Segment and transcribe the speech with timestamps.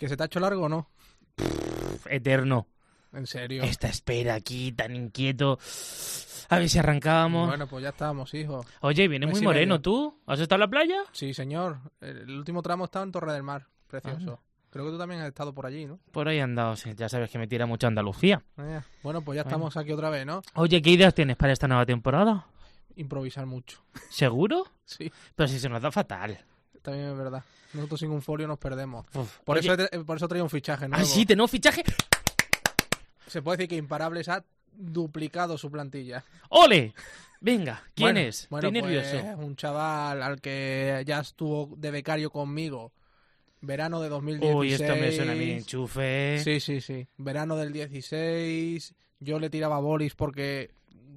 [0.00, 0.88] ¿Que se te ha hecho largo o no?
[1.36, 2.66] Pff, eterno.
[3.12, 3.62] En serio.
[3.62, 5.58] Esta espera aquí, tan inquieto.
[6.48, 7.48] A ver si arrancábamos.
[7.48, 8.64] Bueno, pues ya estamos, hijo.
[8.80, 9.82] Oye, vienes mes muy moreno medio.
[9.82, 10.18] tú.
[10.26, 10.96] ¿Has estado en la playa?
[11.12, 11.80] Sí, señor.
[12.00, 13.66] El último tramo estaba en Torre del Mar.
[13.88, 14.16] Precioso.
[14.18, 14.38] Anda.
[14.70, 15.98] Creo que tú también has estado por allí, ¿no?
[16.12, 16.92] Por ahí andado, sí.
[16.96, 18.42] Ya sabes que me tira mucho Andalucía.
[18.56, 19.50] Eh, Bueno, pues ya Bueno.
[19.58, 20.40] estamos aquí otra vez, ¿no?
[20.54, 22.46] Oye, ¿qué ideas tienes para esta nueva temporada?
[22.96, 23.84] Improvisar mucho.
[24.08, 24.64] ¿Seguro?
[24.86, 26.40] Sí, Pero si se nos da fatal.
[26.82, 27.42] También es verdad.
[27.72, 29.06] Nosotros sin un folio nos perdemos.
[29.14, 31.02] Uf, Por, oye, eso, por eso traía un fichaje nuevo.
[31.02, 31.84] Ah, sí, tenemos fichaje.
[33.26, 36.24] Se puede decir que Imparables ha duplicado su plantilla.
[36.48, 36.94] ¡Ole!
[37.40, 38.46] Venga, ¿quién Bueno, es?
[38.50, 39.38] Bueno, Estoy pues, nervioso.
[39.38, 42.92] un chaval al que ya estuvo de becario conmigo.
[43.62, 44.54] Verano de 2016.
[44.56, 46.40] Uy, esto me suena a mí enchufe.
[46.42, 47.06] Sí, sí, sí.
[47.18, 48.94] Verano del 16.
[49.20, 50.70] Yo le tiraba bolis porque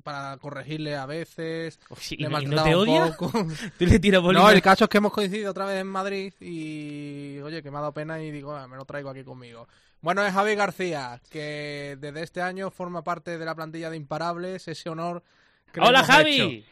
[0.04, 1.80] para corregirle a veces.
[1.90, 3.16] Uf, sí, le ¿Y no, te odia?
[3.18, 3.32] poco.
[3.80, 7.40] ¿Tú le tiras no, el caso es que hemos coincidido otra vez en Madrid y
[7.42, 9.68] oye, que me ha dado pena y digo, "Ah, me lo traigo aquí conmigo.
[10.02, 14.68] Bueno, es Javi García, que desde este año forma parte de la plantilla de Imparables,
[14.68, 15.24] ese honor.
[15.72, 16.36] que ¡Hola, Javi!
[16.62, 16.68] hecho.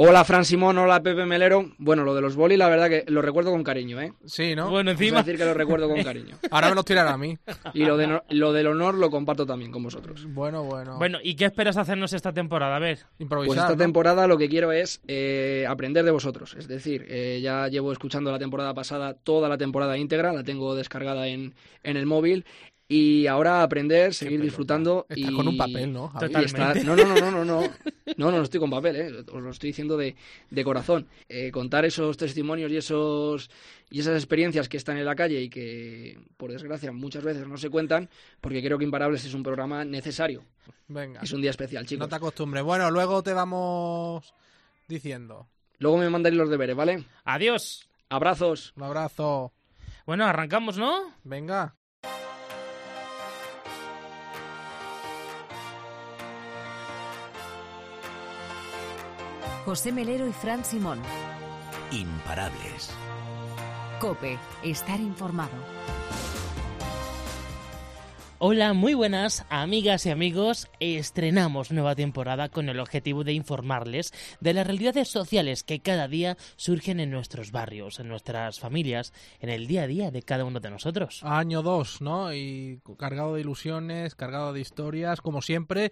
[0.00, 1.72] Hola Fran Simón, hola Pepe Melero.
[1.78, 4.12] Bueno, lo de los boli, la verdad que lo recuerdo con cariño, ¿eh?
[4.26, 4.70] Sí, ¿no?
[4.70, 5.22] Bueno, Vamos a encima...
[5.24, 6.36] decir que lo recuerdo con cariño.
[6.52, 7.36] Ahora me los tirará a mí.
[7.74, 10.24] Y lo, de no- lo del honor lo comparto también con vosotros.
[10.32, 10.98] Bueno, bueno.
[10.98, 12.76] Bueno, ¿y qué esperas hacernos esta temporada?
[12.76, 13.00] A ver.
[13.18, 13.48] improvisar.
[13.48, 13.76] Pues esta ¿no?
[13.76, 16.54] temporada lo que quiero es eh, aprender de vosotros.
[16.56, 20.76] Es decir, eh, ya llevo escuchando la temporada pasada toda la temporada íntegra, la tengo
[20.76, 22.44] descargada en, en el móvil.
[22.90, 25.04] Y ahora aprender, seguir disfrutando.
[25.10, 25.34] Estás y...
[25.34, 27.60] con un papel, ¿no, y estar- No, no, no, no, no, no.
[28.16, 29.24] No, no, no estoy con papel, ¿eh?
[29.30, 30.16] Os lo estoy diciendo de,
[30.48, 31.06] de corazón.
[31.28, 33.50] Eh, contar esos testimonios y esos
[33.90, 37.58] y esas experiencias que están en la calle y que, por desgracia, muchas veces no
[37.58, 38.08] se cuentan,
[38.40, 40.44] porque creo que Imparables es un programa necesario.
[40.88, 41.20] Venga.
[41.20, 42.06] Es un día especial, chicos.
[42.06, 42.64] No te acostumbres.
[42.64, 44.32] Bueno, luego te vamos
[44.88, 45.46] diciendo.
[45.78, 47.04] Luego me mandáis los deberes, ¿vale?
[47.24, 47.86] Adiós.
[48.08, 48.72] Abrazos.
[48.76, 49.52] Un abrazo.
[50.06, 51.12] Bueno, arrancamos, ¿no?
[51.24, 51.74] Venga.
[59.68, 60.98] José Melero y Fran Simón.
[61.92, 62.88] Imparables.
[64.00, 65.52] Cope, estar informado.
[68.40, 70.68] Hola, muy buenas amigas y amigos.
[70.78, 76.36] Estrenamos nueva temporada con el objetivo de informarles de las realidades sociales que cada día
[76.54, 80.60] surgen en nuestros barrios, en nuestras familias, en el día a día de cada uno
[80.60, 81.20] de nosotros.
[81.24, 82.32] Año 2, ¿no?
[82.32, 85.90] Y cargado de ilusiones, cargado de historias, como siempre.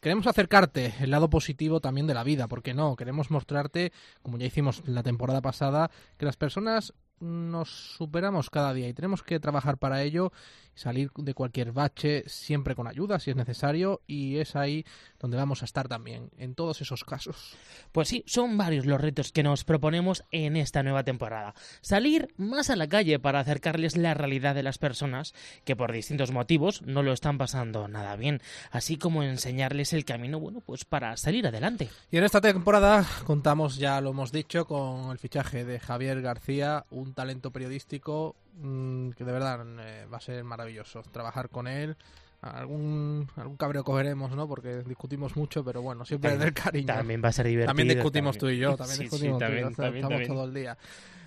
[0.00, 3.92] Queremos acercarte el lado positivo también de la vida, porque no, queremos mostrarte,
[4.22, 9.22] como ya hicimos la temporada pasada, que las personas nos superamos cada día y tenemos
[9.22, 10.32] que trabajar para ello,
[10.78, 14.84] salir de cualquier bache siempre con ayuda si es necesario y es ahí
[15.18, 17.56] donde vamos a estar también, en todos esos casos.
[17.92, 21.54] Pues sí, son varios los retos que nos proponemos en esta nueva temporada.
[21.80, 25.34] Salir más a la calle para acercarles la realidad de las personas
[25.64, 28.40] que por distintos motivos no lo están pasando nada bien,
[28.70, 31.88] así como enseñarles el camino, bueno, pues para salir adelante.
[32.10, 36.86] Y en esta temporada contamos, ya lo hemos dicho, con el fichaje de Javier García,
[36.90, 41.96] un talento periodístico mm, que de verdad eh, va a ser maravilloso trabajar con él.
[42.40, 44.46] Algún, algún cabreo cogeremos, ¿no?
[44.46, 46.86] Porque discutimos mucho, pero bueno, siempre También- del cariño.
[46.86, 47.70] También va a ser divertido.
[47.70, 48.54] También discutimos también.
[48.54, 50.54] tú y yo, también Sí, sí, discutimos tú y yo, también, también, estamos todo el
[50.54, 50.78] día.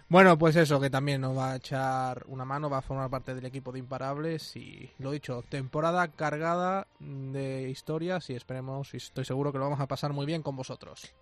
[0.08, 3.34] Bueno, pues eso, que también nos va a echar una mano, va a formar parte
[3.34, 9.24] del equipo de Imparables y lo dicho, temporada cargada de historias y esperemos y estoy
[9.24, 11.14] seguro que lo vamos a pasar muy bien con vosotros.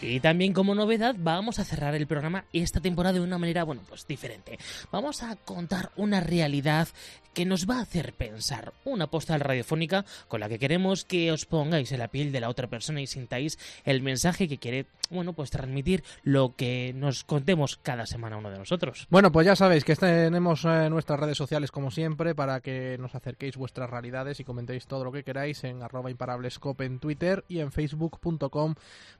[0.00, 3.82] Y también como novedad vamos a cerrar el programa esta temporada de una manera, bueno,
[3.88, 4.58] pues diferente.
[4.90, 6.88] Vamos a contar una realidad
[7.36, 11.44] que nos va a hacer pensar, una postal radiofónica con la que queremos que os
[11.44, 15.34] pongáis en la piel de la otra persona y sintáis el mensaje que quiere, bueno,
[15.34, 19.06] pues transmitir lo que nos contemos cada semana uno de nosotros.
[19.10, 23.14] Bueno, pues ya sabéis que tenemos eh, nuestras redes sociales como siempre para que nos
[23.14, 27.58] acerquéis vuestras realidades y comentéis todo lo que queráis en arroba imparablescope en Twitter y
[27.58, 28.76] en facebook.com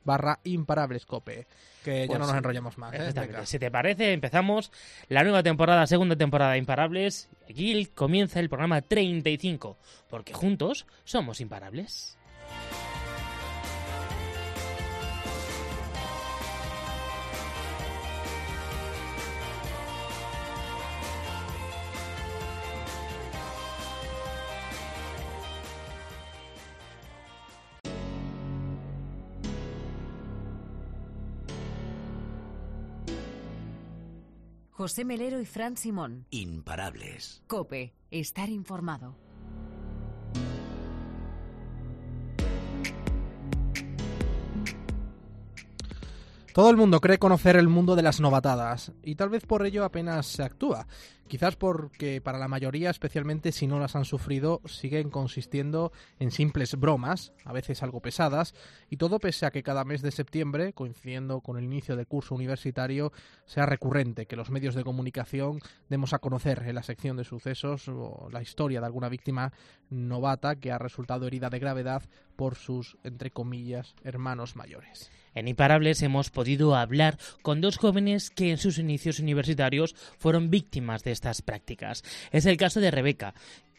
[0.06, 0.65] barra imparablescope.
[1.84, 2.92] Que ya Pues no nos enrollamos más.
[2.94, 3.12] ¿eh?
[3.44, 4.72] Si te parece, empezamos
[5.08, 7.28] la nueva temporada, segunda temporada de Imparables.
[7.48, 9.78] Aquí comienza el programa 35,
[10.10, 12.18] porque juntos somos imparables.
[34.86, 36.26] José Melero y Fran Simón.
[36.30, 37.42] Imparables.
[37.48, 39.16] Cope, estar informado.
[46.54, 49.84] Todo el mundo cree conocer el mundo de las novatadas y tal vez por ello
[49.84, 50.86] apenas se actúa.
[51.28, 55.90] Quizás porque para la mayoría, especialmente si no las han sufrido, siguen consistiendo
[56.20, 58.54] en simples bromas, a veces algo pesadas,
[58.90, 62.36] y todo pese a que cada mes de septiembre, coincidiendo con el inicio del curso
[62.36, 63.12] universitario,
[63.44, 65.58] sea recurrente que los medios de comunicación
[65.88, 69.52] demos a conocer en la sección de sucesos o la historia de alguna víctima
[69.90, 72.02] novata que ha resultado herida de gravedad
[72.36, 75.10] por sus, entre comillas, hermanos mayores.
[75.36, 81.04] En Imparables hemos podido hablar con dos jóvenes que en sus inicios universitarios fueron víctimas
[81.04, 82.04] de estas prácticas.
[82.30, 83.34] Es el caso de Rebeca,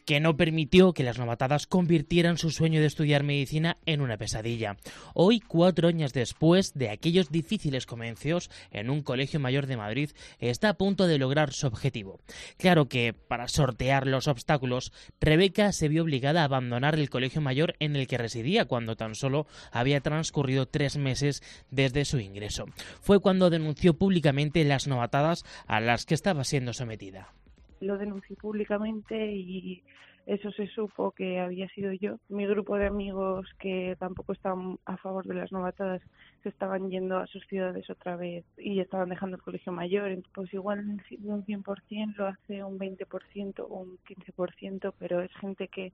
[0.07, 4.77] que no permitió que las novatadas convirtieran su sueño de estudiar medicina en una pesadilla.
[5.13, 10.69] Hoy, cuatro años después de aquellos difíciles comencios en un colegio mayor de Madrid, está
[10.69, 12.21] a punto de lograr su objetivo.
[12.57, 17.75] Claro que, para sortear los obstáculos, Rebeca se vio obligada a abandonar el colegio mayor
[17.79, 22.63] en el que residía cuando tan solo había transcurrido tres meses desde su ingreso.
[23.01, 27.33] Fue cuando denunció públicamente las novatadas a las que estaba siendo sometida
[27.79, 29.83] lo denuncié públicamente y
[30.25, 32.17] eso se supo que había sido yo.
[32.27, 36.01] Mi grupo de amigos que tampoco estaban a favor de las novatadas
[36.43, 40.17] se estaban yendo a sus ciudades otra vez y estaban dejando el colegio mayor.
[40.33, 45.69] Pues igual de un 100% lo hace un 20% o un 15%, pero es gente
[45.69, 45.93] que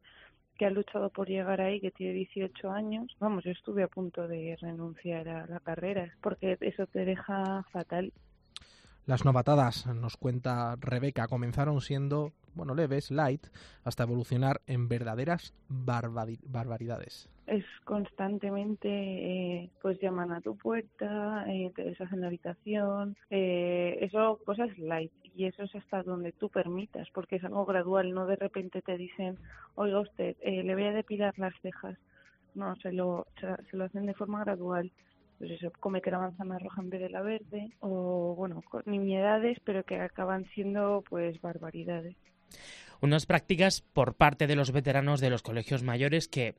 [0.57, 3.07] que ha luchado por llegar ahí, que tiene 18 años.
[3.19, 8.13] Vamos, yo estuve a punto de renunciar a la carrera, porque eso te deja fatal.
[9.05, 13.47] Las novatadas, nos cuenta Rebeca, comenzaron siendo, bueno, leves, light,
[13.83, 17.29] hasta evolucionar en verdaderas barbaridades.
[17.45, 24.39] Es constantemente, eh, pues llaman a tu puerta, eh, te deshacen la habitación, eh, eso,
[24.45, 28.37] cosas light, y eso es hasta donde tú permitas, porque es algo gradual, no de
[28.37, 29.37] repente te dicen,
[29.75, 31.97] oiga usted, le voy a depilar las cejas.
[32.55, 33.27] No, se lo,
[33.69, 34.91] se lo hacen de forma gradual
[35.43, 39.83] pues eso, comete la manzana roja en vez de la verde, o bueno, nimiedades, pero
[39.83, 42.15] que acaban siendo pues barbaridades
[43.01, 46.55] unas prácticas por parte de los veteranos de los colegios mayores que,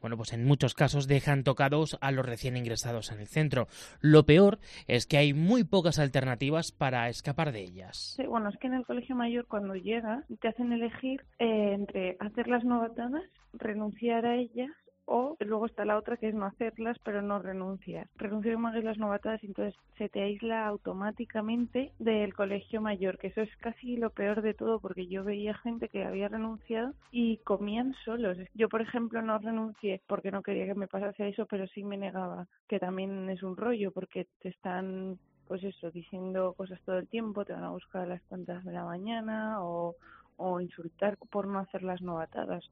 [0.00, 3.66] bueno, pues en muchos casos dejan tocados a los recién ingresados en el centro.
[4.00, 8.14] Lo peor es que hay muy pocas alternativas para escapar de ellas.
[8.16, 12.16] Sí, bueno, es que en el colegio mayor cuando llegas te hacen elegir eh, entre
[12.20, 13.24] hacer las novatadas,
[13.54, 14.70] renunciar a ellas
[15.08, 18.08] o luego está la otra que es no hacerlas pero no renunciar.
[18.16, 23.56] Renunciar a las novatadas entonces se te aísla automáticamente del colegio mayor, que eso es
[23.56, 28.36] casi lo peor de todo porque yo veía gente que había renunciado y comían solos.
[28.54, 31.96] Yo, por ejemplo, no renuncié porque no quería que me pasase eso, pero sí me
[31.96, 35.18] negaba, que también es un rollo porque te están
[35.48, 38.72] pues eso, diciendo cosas todo el tiempo, te van a buscar a las tantas de
[38.72, 39.96] la mañana o,
[40.38, 42.64] o insultar por no hacer las novatadas.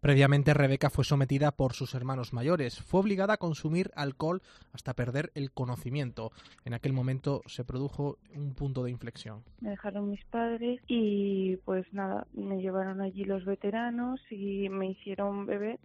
[0.00, 2.80] Previamente Rebeca fue sometida por sus hermanos mayores.
[2.80, 4.40] Fue obligada a consumir alcohol
[4.72, 6.30] hasta perder el conocimiento.
[6.64, 9.42] En aquel momento se produjo un punto de inflexión.
[9.60, 15.44] Me dejaron mis padres y pues nada, me llevaron allí los veteranos y me hicieron
[15.44, 15.78] beber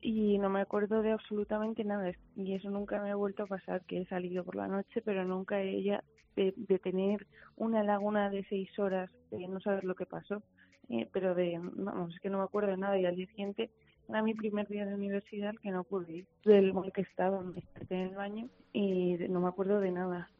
[0.00, 3.84] y no me acuerdo de absolutamente nada y eso nunca me ha vuelto a pasar
[3.84, 6.02] que he salido por la noche pero nunca ella
[6.36, 10.42] de, de tener una laguna de seis horas de no saber lo que pasó
[10.88, 13.70] eh, pero de vamos es que no me acuerdo de nada y al día siguiente
[14.08, 17.62] era mi primer día de universidad que no pude ir del mal que estaba me
[17.90, 20.30] en el baño y no me acuerdo de nada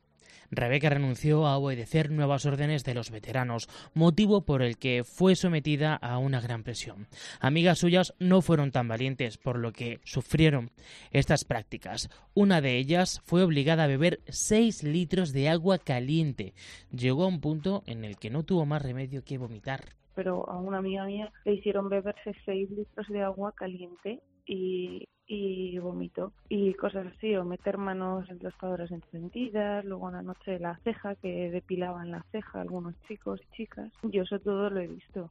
[0.50, 5.94] Rebeca renunció a obedecer nuevas órdenes de los veteranos, motivo por el que fue sometida
[5.94, 7.06] a una gran presión.
[7.40, 10.70] Amigas suyas no fueron tan valientes, por lo que sufrieron
[11.10, 12.10] estas prácticas.
[12.34, 16.54] Una de ellas fue obligada a beber 6 litros de agua caliente.
[16.90, 19.80] Llegó a un punto en el que no tuvo más remedio que vomitar.
[20.14, 25.78] Pero a una amiga mía le hicieron beberse 6 litros de agua caliente y y
[25.78, 31.14] vomito y cosas así, o meter manos en tostadoras encendidas, luego una noche la ceja,
[31.14, 33.92] que depilaban la ceja algunos chicos y chicas.
[34.02, 35.30] Yo eso todo lo he visto.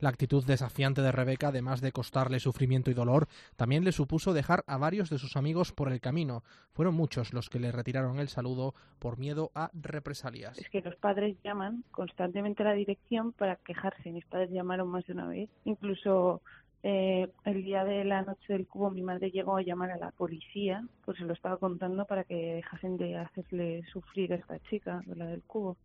[0.00, 4.64] La actitud desafiante de Rebeca, además de costarle sufrimiento y dolor, también le supuso dejar
[4.66, 6.42] a varios de sus amigos por el camino.
[6.72, 10.58] Fueron muchos los que le retiraron el saludo por miedo a represalias.
[10.58, 14.10] Es que los padres llaman constantemente a la dirección para quejarse.
[14.10, 15.48] Mis padres llamaron más de una vez.
[15.64, 16.42] Incluso
[16.86, 20.10] eh, el día de la noche del cubo mi madre llegó a llamar a la
[20.10, 25.02] policía, pues se lo estaba contando para que dejasen de hacerle sufrir a esta chica,
[25.06, 25.78] la del cubo.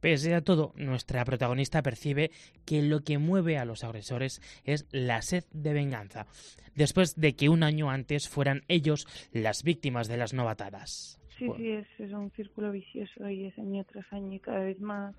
[0.00, 2.32] Pese a todo, nuestra protagonista percibe
[2.66, 6.26] que lo que mueve a los agresores es la sed de venganza,
[6.74, 11.18] después de que un año antes fueran ellos las víctimas de las novatadas.
[11.38, 14.78] Sí, sí, es, es un círculo vicioso y es año tras año y cada vez
[14.80, 15.16] más.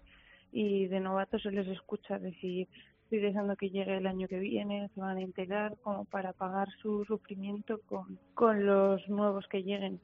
[0.52, 2.68] Y de novatos se les escucha decir,
[3.04, 6.68] estoy deseando que llegue el año que viene, se van a integrar como para pagar
[6.82, 10.00] su sufrimiento con, con los nuevos que lleguen.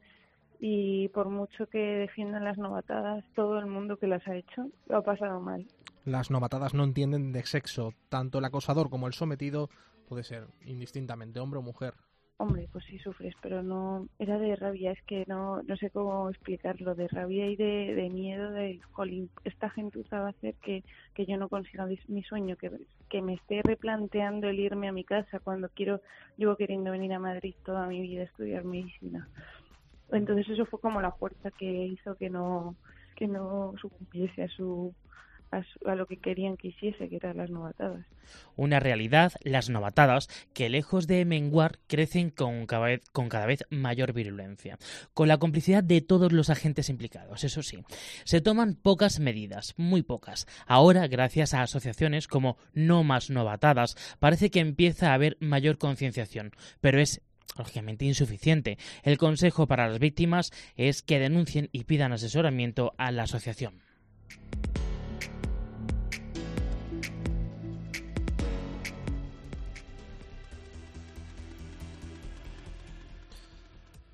[0.59, 4.97] y por mucho que defiendan las novatadas, todo el mundo que las ha hecho lo
[4.97, 5.65] ha pasado mal.
[6.05, 7.93] Las novatadas no entienden de sexo.
[8.09, 9.69] Tanto el acosador como el sometido
[10.07, 11.93] puede ser indistintamente hombre o mujer.
[12.41, 16.29] Hombre, pues sí sufres, pero no era de rabia, es que no no sé cómo
[16.29, 20.85] explicarlo, de rabia y de, de miedo de, jolín, esta gentuza va a hacer que,
[21.13, 22.71] que yo no consiga mi sueño, que,
[23.09, 25.99] que me esté replanteando el irme a mi casa cuando quiero,
[26.37, 29.27] llevo queriendo venir a Madrid toda mi vida a estudiar medicina.
[30.09, 32.77] Entonces eso fue como la fuerza que hizo que no
[33.17, 34.93] que no sucumbiese a su
[35.51, 38.05] a, lo que querían que hiciese, que eran las novatadas.
[38.55, 42.67] Una realidad, las novatadas, que lejos de menguar, crecen con
[43.11, 44.77] con cada vez mayor virulencia,
[45.13, 47.83] con la complicidad de todos los agentes implicados, eso sí.
[48.25, 50.45] Se toman pocas medidas, muy pocas.
[50.67, 56.51] Ahora, gracias a asociaciones como No Más Novatadas, parece que empieza a haber mayor concienciación,
[56.81, 57.21] pero es
[57.57, 58.77] lógicamente insuficiente.
[59.03, 63.81] El consejo para las víctimas es que denuncien y pidan asesoramiento a la asociación.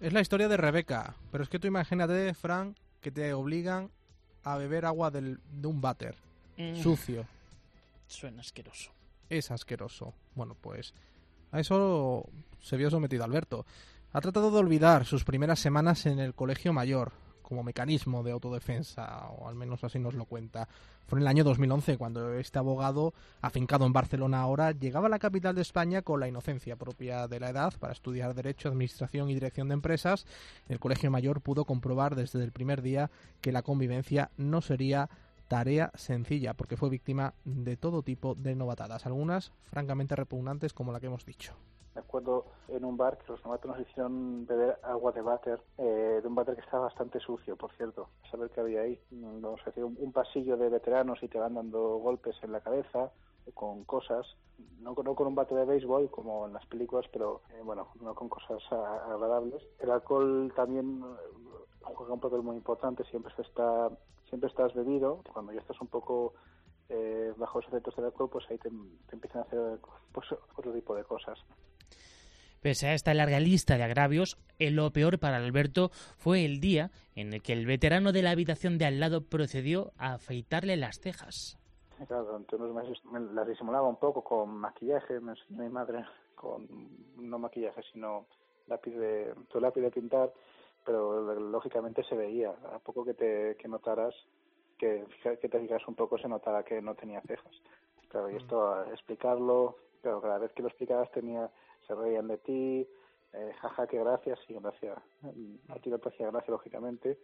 [0.06, 3.90] Es la historia de Rebeca, pero es que tú imagínate, Frank, que te obligan
[4.44, 6.14] a beber agua del- de un váter
[6.58, 7.26] Mm, sucio.
[8.08, 8.92] Suena asqueroso.
[9.32, 10.14] Es asqueroso.
[10.36, 10.94] Bueno, pues
[11.52, 12.30] a eso
[12.62, 13.66] se vio sometido Alberto.
[14.14, 17.12] Ha tratado de olvidar sus primeras semanas en el colegio mayor
[17.46, 20.68] como mecanismo de autodefensa, o al menos así nos lo cuenta.
[21.08, 25.20] Fue en el año 2011 cuando este abogado, afincado en Barcelona ahora, llegaba a la
[25.20, 29.36] capital de España con la inocencia propia de la edad para estudiar Derecho, Administración y
[29.36, 30.26] Dirección de Empresas.
[30.68, 33.12] El colegio mayor pudo comprobar desde el primer día
[33.42, 35.10] que la convivencia no sería
[35.48, 41.00] tarea sencilla, porque fue víctima de todo tipo de novatadas, algunas francamente repugnantes como la
[41.00, 41.56] que hemos dicho.
[41.96, 46.20] Me acuerdo en un bar que los novatos nos hicieron beber agua de váter, eh,
[46.22, 48.10] de un váter que estaba bastante sucio, por cierto.
[48.30, 49.00] Saber qué había ahí.
[49.12, 53.12] Nos hacía un, un pasillo de veteranos y te van dando golpes en la cabeza
[53.54, 54.28] con cosas.
[54.80, 58.14] No, no con un bate de béisbol como en las películas, pero eh, bueno, no
[58.14, 59.64] con cosas a- agradables.
[59.80, 63.06] El alcohol también eh, juega un papel muy importante.
[63.06, 63.90] Siempre se está,
[64.28, 65.22] siempre estás bebido.
[65.32, 66.34] Cuando ya estás un poco
[66.90, 69.80] eh, bajo los efectos del alcohol, pues ahí te, te empiezan a hacer
[70.12, 71.40] pues, otro tipo de cosas.
[72.66, 76.90] Pese a esta larga lista de agravios, eh, lo peor para Alberto fue el día
[77.14, 81.00] en el que el veterano de la habitación de al lado procedió a afeitarle las
[81.00, 81.60] cejas.
[82.08, 86.06] Claro, durante unos meses me las disimulaba un poco con maquillaje, me enseñó mi madre
[86.34, 86.68] con
[87.18, 88.26] no maquillaje, sino
[88.66, 90.34] lápiz de, tu lápiz de pintar,
[90.84, 92.50] pero lógicamente se veía.
[92.74, 94.16] A poco que te que notaras,
[94.80, 97.62] que, te fijas un poco, se notaba que no tenía cejas.
[98.08, 101.52] Claro, y esto a explicarlo, claro, cada vez que lo explicabas tenía,
[101.88, 102.88] se reían de ti,
[103.34, 104.98] eh, jaja, qué gracias, sí, gracias.
[105.70, 107.20] A ti no te hacía gracia, lógicamente,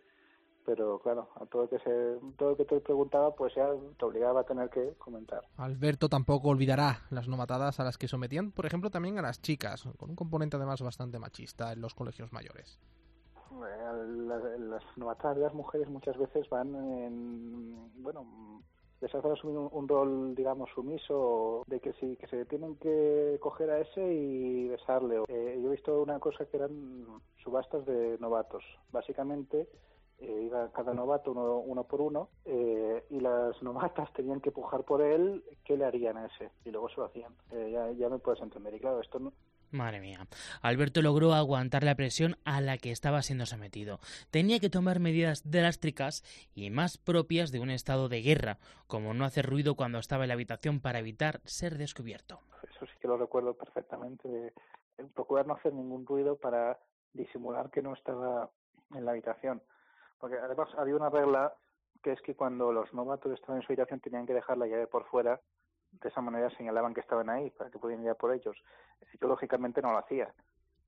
[0.65, 4.05] pero claro, a todo lo que se, todo lo que te preguntaba, pues ya te
[4.05, 5.41] obligaba a tener que comentar.
[5.57, 9.83] Alberto tampoco olvidará las novatadas a las que sometían, por ejemplo, también a las chicas,
[9.97, 12.79] con un componente además bastante machista en los colegios mayores.
[13.51, 18.25] Eh, la- Las novatadas de las mujeres muchas veces van en, bueno,
[19.01, 23.71] les hacen asumir un, rol, digamos, sumiso, de que sí, que se tienen que coger
[23.71, 25.23] a ese y besarle.
[25.27, 27.05] Eh, yo he visto una cosa que eran
[27.43, 28.63] subastas de novatos.
[28.91, 29.67] Básicamente,
[30.21, 34.83] eh, iba cada novato uno, uno por uno eh, y las novatas tenían que pujar
[34.83, 37.33] por él qué le harían a ese y luego se lo hacían.
[37.51, 38.75] Eh, ya, ya me puedes entender.
[38.75, 39.33] Y claro, esto no,
[39.71, 40.27] Madre mía.
[40.61, 43.99] Alberto logró aguantar la presión a la que estaba siendo sometido.
[44.29, 46.23] Tenía que tomar medidas drásticas
[46.53, 50.29] y más propias de un estado de guerra, como no hacer ruido cuando estaba en
[50.29, 52.39] la habitación para evitar ser descubierto.
[52.69, 54.53] eso sí que lo recuerdo perfectamente, de
[55.15, 56.77] procurar no hacer ningún ruido para
[57.13, 58.49] disimular que no estaba
[58.93, 59.61] en la habitación.
[60.19, 61.53] Porque además había una regla
[62.03, 64.87] que es que cuando los novatos estaban en su habitación tenían que dejar la llave
[64.87, 65.39] por fuera,
[65.91, 68.55] de esa manera señalaban que estaban ahí para que pudieran ir por ellos.
[69.19, 70.33] Yo lógicamente no lo hacía,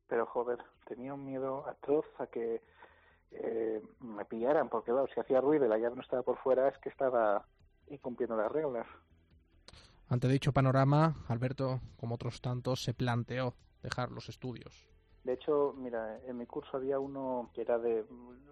[0.08, 2.62] pero joder, tenía un miedo atroz a que
[3.32, 6.68] eh, me pillaran, porque claro, si hacía ruido y la llave no estaba por fuera
[6.68, 7.46] es que estaba
[7.88, 8.88] incumpliendo las reglas.
[10.10, 14.93] Ante dicho panorama, Alberto, como otros tantos, se planteó dejar los estudios.
[15.24, 18.06] De hecho, mira, en mi curso había uno que era de...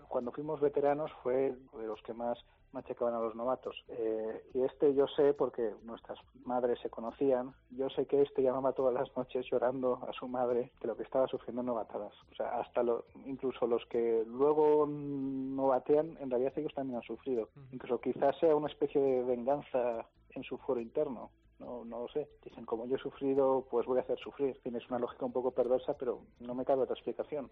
[0.08, 2.38] Cuando fuimos veteranos fue de los que más
[2.72, 3.76] machacaban a los novatos.
[3.90, 8.74] Eh, y este yo sé, porque nuestras madres se conocían, yo sé que este llamaba
[8.74, 12.14] todas las noches llorando a su madre de lo que estaba sufriendo en novatadas.
[12.32, 17.50] O sea, hasta lo, incluso los que luego novatean, en realidad ellos también han sufrido.
[17.72, 21.30] Incluso quizás sea una especie de venganza en su foro interno.
[21.62, 22.28] No, no lo sé.
[22.44, 24.60] Dicen, como yo he sufrido, pues voy a hacer sufrir.
[24.64, 27.50] Tienes una lógica un poco perversa, pero no me cabe otra explicación.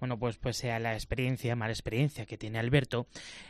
[0.00, 3.06] Bueno, pues pues sea la experiencia, mala experiencia que tiene Alberto,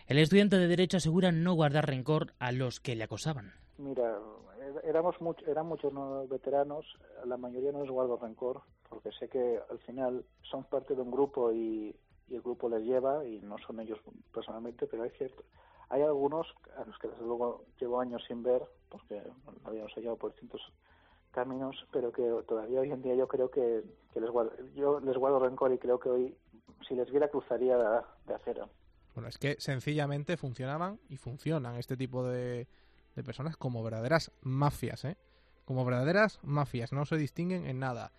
[0.06, 3.52] el estudiante de Derecho asegura no guardar rencor a los que le acosaban.
[3.76, 4.18] Mira,
[4.85, 5.92] éramos much, eran muchos
[6.28, 6.87] veteranos,
[7.26, 11.11] la mayoría no les guardo rencor, porque sé que al final son parte de un
[11.11, 11.94] grupo y,
[12.30, 13.99] el grupo les lleva, y no son ellos
[14.35, 15.44] personalmente, pero hay cierto,
[15.88, 19.23] hay algunos a los que desde luego llevo años sin ver, porque
[19.64, 20.61] habíamos hallado por distintos
[21.33, 25.38] caminos, pero que todavía hoy en día yo creo que, les guardo, yo les guardo
[25.38, 26.37] rencor y creo que hoy
[26.87, 28.68] si les viera cruzaría de, de acero.
[29.14, 32.66] Bueno, es que sencillamente funcionaban y funcionan este tipo de,
[33.14, 35.16] de personas como verdaderas mafias, ¿eh?
[35.64, 38.12] Como verdaderas mafias, no se distinguen en nada.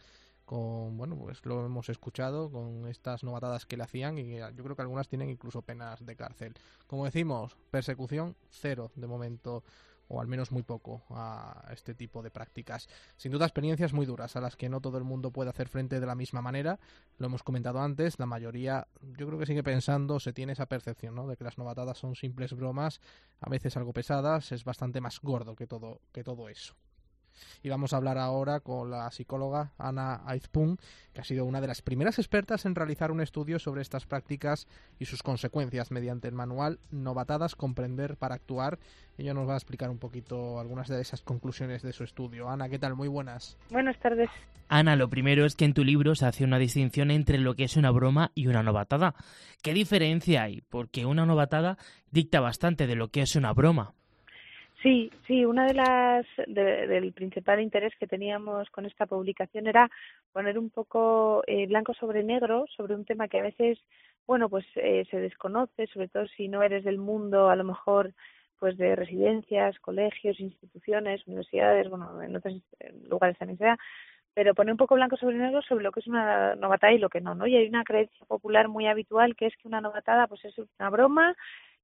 [0.45, 4.75] Con, bueno, pues lo hemos escuchado con estas novatadas que le hacían y yo creo
[4.75, 6.53] que algunas tienen incluso penas de cárcel.
[6.87, 9.63] Como decimos, persecución cero de momento
[10.09, 12.89] o al menos muy poco a este tipo de prácticas.
[13.15, 15.99] Sin duda experiencias muy duras a las que no todo el mundo puede hacer frente
[15.99, 16.79] de la misma manera.
[17.17, 18.87] Lo hemos comentado antes, la mayoría
[19.17, 21.27] yo creo que sigue pensando, se tiene esa percepción ¿no?
[21.27, 22.99] de que las novatadas son simples bromas,
[23.39, 26.75] a veces algo pesadas, es bastante más gordo que todo, que todo eso.
[27.63, 30.77] Y vamos a hablar ahora con la psicóloga Ana Aizpun,
[31.13, 34.67] que ha sido una de las primeras expertas en realizar un estudio sobre estas prácticas
[34.99, 38.79] y sus consecuencias mediante el manual Novatadas, Comprender para Actuar.
[39.17, 42.49] Ella nos va a explicar un poquito algunas de esas conclusiones de su estudio.
[42.49, 42.95] Ana, ¿qué tal?
[42.95, 43.57] Muy buenas.
[43.69, 44.29] Buenas tardes.
[44.69, 47.63] Ana, lo primero es que en tu libro se hace una distinción entre lo que
[47.63, 49.15] es una broma y una novatada.
[49.63, 50.61] ¿Qué diferencia hay?
[50.61, 51.77] Porque una novatada
[52.11, 53.95] dicta bastante de lo que es una broma.
[54.81, 59.89] Sí, sí, una de las del principal interés que teníamos con esta publicación era
[60.31, 63.77] poner un poco eh, blanco sobre negro sobre un tema que a veces,
[64.25, 68.13] bueno, pues eh, se desconoce, sobre todo si no eres del mundo, a lo mejor,
[68.57, 72.61] pues de residencias, colegios, instituciones, universidades, bueno, en otros
[73.09, 73.77] lugares también sea,
[74.33, 77.09] pero poner un poco blanco sobre negro sobre lo que es una novatada y lo
[77.09, 77.47] que no, ¿no?
[77.47, 80.89] Y hay una creencia popular muy habitual que es que una novatada pues es una
[80.89, 81.35] broma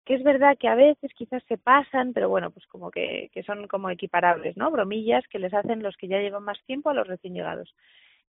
[0.05, 3.43] que es verdad que a veces quizás se pasan, pero bueno, pues como que, que
[3.43, 4.71] son como equiparables, ¿no?
[4.71, 7.73] Bromillas que les hacen los que ya llevan más tiempo a los recién llegados.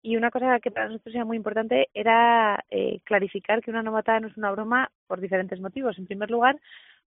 [0.02, 4.20] Y una cosa que para nosotros era muy importante era eh, clarificar que una novatada
[4.20, 5.98] no es una broma por diferentes motivos.
[5.98, 6.60] En primer lugar,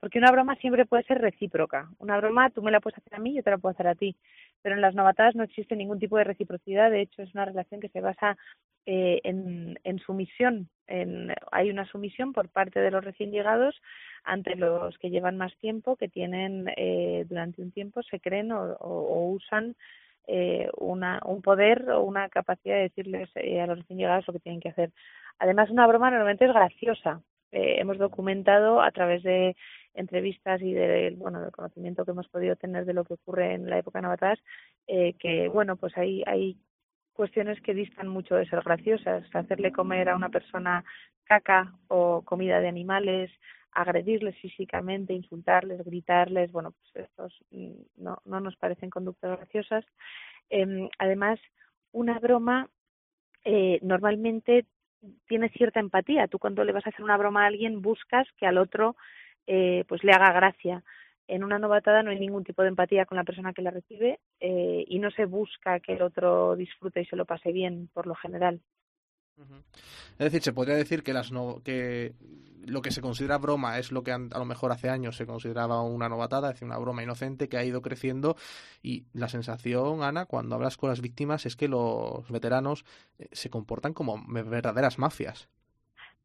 [0.01, 1.89] porque una broma siempre puede ser recíproca.
[1.99, 3.95] Una broma tú me la puedes hacer a mí, yo te la puedo hacer a
[3.95, 4.17] ti.
[4.65, 6.91] Pero en las novatadas no existe ningún tipo de reciprocidad.
[6.91, 8.39] De hecho, es una relación que se basa
[8.87, 10.71] eh, en, sumisión.
[10.87, 13.79] En, hay una sumisión por parte de los recién llegados
[14.25, 19.29] ante los que llevan más tiempo, que tienen eh, durante un tiempo, se creen o,
[19.35, 19.77] usan
[20.27, 24.33] eh, una, un poder o una capacidad de decirles eh, a los recién llegados lo
[24.33, 24.93] que tienen que hacer.
[25.39, 27.21] Además, una broma normalmente es graciosa.
[27.55, 29.57] Eh, hemos documentado a través de
[29.95, 33.71] entrevistas y del bueno del conocimiento que hemos podido tener de lo que ocurre en
[33.71, 34.41] la época de Navatadas,
[34.89, 36.59] eh, que bueno pues hay hay
[37.13, 40.85] cuestiones que distan mucho de ser graciosas hacerle comer a una persona
[41.23, 43.31] caca o comida de animales
[43.71, 49.85] agredirles físicamente, insultarles, gritarles, bueno, pues estos mm, no, no nos parecen conductas graciosas.
[50.51, 51.39] Eh, además,
[51.93, 52.69] una broma
[53.45, 54.67] eh, normalmente
[55.27, 56.29] tiene cierta empatía.
[56.29, 58.97] Tú cuando le vas a hacer una broma a alguien buscas que al otro
[59.47, 60.83] eh, pues le haga gracia.
[61.27, 64.21] En una novatada no hay ningún tipo de empatía con la persona que la recibe
[64.41, 68.07] eh, y no se busca que el otro disfrute y se lo pase bien por
[68.07, 68.61] lo general.
[70.19, 71.31] Es decir, se podría decir que, las
[71.65, 72.15] que
[72.67, 75.83] lo que se considera broma es lo que a lo mejor hace años se consideraba
[75.83, 78.37] una novatada, es decir, una broma inocente que ha ido creciendo
[78.83, 82.85] y la sensación, Ana, cuando hablas con las víctimas es que los veteranos
[83.19, 85.49] eh, se comportan como verdaderas mafias.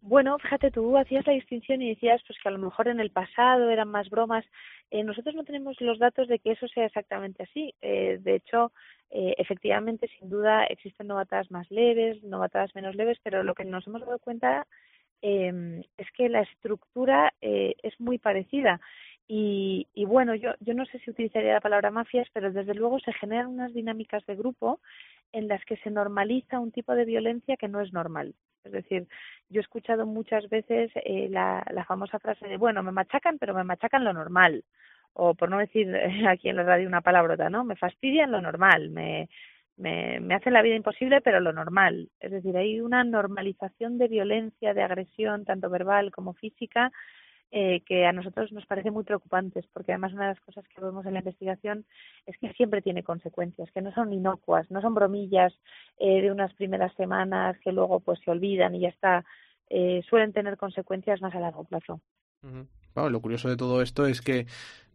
[0.01, 3.11] Bueno, fíjate, tú hacías la distinción y decías pues que a lo mejor en el
[3.11, 4.45] pasado eran más bromas.
[4.91, 7.73] Eh, nosotros no tenemos los datos de que eso sea exactamente así.
[7.81, 8.71] Eh, de hecho,
[9.11, 13.85] eh, efectivamente, sin duda, existen novatadas más leves, novatadas menos leves, pero lo que nos
[13.87, 14.67] hemos dado cuenta
[15.21, 18.79] eh, es que la estructura eh, es muy parecida.
[19.27, 22.99] Y, y bueno, yo, yo no sé si utilizaría la palabra mafias, pero desde luego
[22.99, 24.79] se generan unas dinámicas de grupo
[25.33, 28.33] en las que se normaliza un tipo de violencia que no es normal.
[28.63, 29.07] Es decir,
[29.49, 33.63] yo he escuchado muchas veces eh, la, famosa frase de, bueno, me machacan, pero me
[33.63, 34.63] machacan lo normal.
[35.13, 35.87] O por no decir
[36.27, 37.63] aquí en la radio una palabrota, ¿no?
[37.63, 39.29] Me fastidian lo normal, me,
[39.77, 42.09] me hacen la vida imposible, pero lo normal.
[42.19, 46.91] Es decir, hay una normalización de violencia, de agresión, tanto verbal como física,
[47.51, 50.81] eh, que a nosotros nos parece muy preocupantes, porque además una de las cosas que
[50.81, 51.85] vemos en la investigación
[52.25, 55.53] es que siempre tiene consecuencias, que no son inocuas, no son bromillas
[55.97, 59.25] eh, de unas primeras semanas que luego pues se olvidan y ya está,
[59.69, 62.01] eh, suelen tener consecuencias más a largo plazo.
[62.95, 64.45] Lo curioso de todo esto es que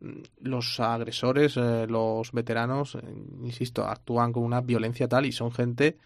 [0.01, 3.01] mm, los agresores, eh, los veteranos, eh,
[3.43, 5.97] insisto, actúan con una violencia tal y son gente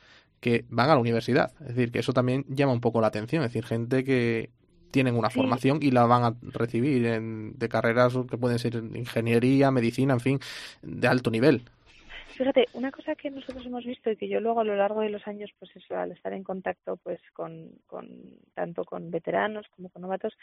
[0.40, 1.52] que van a la universidad.
[1.60, 3.42] Es decir, que eso también llama un poco la atención.
[3.42, 4.50] Es decir, gente que
[4.90, 5.38] tienen una Sí.
[5.38, 10.20] formación y la van a recibir en, de carreras que pueden ser ingeniería, medicina, en
[10.20, 10.38] fin,
[10.82, 11.62] de alto nivel.
[12.38, 15.10] Fíjate, una cosa que nosotros hemos visto y que yo luego a lo largo de
[15.10, 18.06] los años, pues eso, al estar en contacto pues con, con
[18.54, 20.38] tanto con veteranos como con novatos,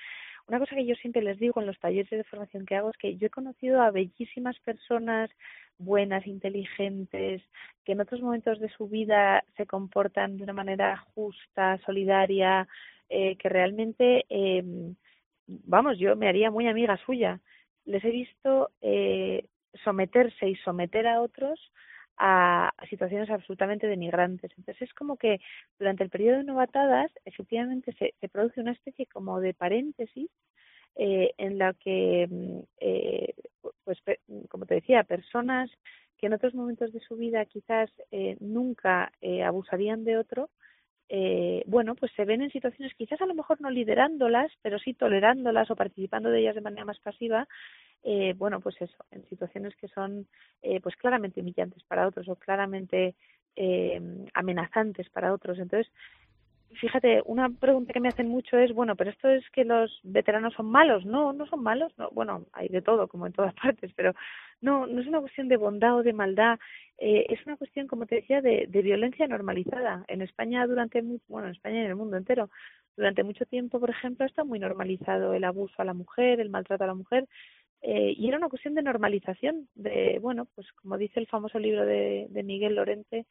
[0.46, 2.98] una cosa que yo siempre les digo en los talleres de formación que hago es
[2.98, 5.30] que yo he conocido a bellísimas personas
[5.78, 7.42] buenas, inteligentes,
[7.86, 12.68] que en otros momentos de su vida se comportan de una manera justa, solidaria,
[13.10, 14.64] eh, que realmente, eh,
[15.48, 17.40] vamos, yo me haría muy amiga suya.
[17.86, 19.46] Les he visto eh,
[19.84, 21.60] someterse y someter a otros
[22.18, 24.52] a, situaciones absolutamente denigrantes.
[24.58, 25.40] Entonces es como que
[25.80, 30.30] durante el periodo de novatadas efectivamente se, produce una especie como de paréntesis
[30.96, 33.34] eh, en la que, mm, eh,
[33.84, 34.00] pues
[34.50, 35.70] como te decía, personas
[36.18, 40.50] que en otros momentos de su vida quizás eh, nunca eh, abusarían de otro,
[41.10, 44.94] eh, bueno, pues se ven en situaciones quizás a lo mejor no liderándolas, pero sí
[44.94, 47.48] tolerándolas o participando de ellas de manera más pasiva,
[48.04, 50.28] eh, bueno, pues eso, en situaciones que son
[50.62, 53.16] eh, pues claramente humillantes para otros o claramente
[53.56, 54.00] eh,
[54.34, 55.58] amenazantes para otros.
[55.58, 55.92] Entonces,
[56.80, 60.54] fíjate, una pregunta que me hacen mucho es, bueno, pero esto es que los veteranos
[60.54, 61.04] son malos.
[61.04, 61.92] No, no son malos.
[61.98, 64.14] No, bueno, hay de todo, como en todas partes, pero
[64.62, 66.60] no, no es una cuestión de bondad o de maldad.
[66.98, 70.06] Eh, es una cuestión, como te decía, de, de violencia normalizada.
[70.08, 72.50] En España durante, bueno, en España y en el mundo entero,
[72.96, 76.84] durante mucho tiempo, por ejemplo, está muy normalizado el abuso a la mujer, el maltrato
[76.84, 77.28] a la mujer.
[77.82, 81.86] Eh, y era una cuestión de normalización, de, bueno, pues como dice el famoso libro
[81.86, 83.26] de, de Miguel Lorente,